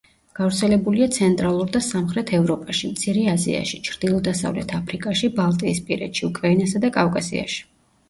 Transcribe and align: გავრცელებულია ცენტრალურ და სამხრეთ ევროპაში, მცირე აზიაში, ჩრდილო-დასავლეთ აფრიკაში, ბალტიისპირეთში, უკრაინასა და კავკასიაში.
გავრცელებულია 0.37 1.07
ცენტრალურ 1.17 1.69
და 1.75 1.81
სამხრეთ 1.89 2.33
ევროპაში, 2.39 2.91
მცირე 2.95 3.27
აზიაში, 3.35 3.81
ჩრდილო-დასავლეთ 3.91 4.77
აფრიკაში, 4.81 5.33
ბალტიისპირეთში, 5.41 6.29
უკრაინასა 6.35 6.87
და 6.89 6.97
კავკასიაში. 7.01 7.67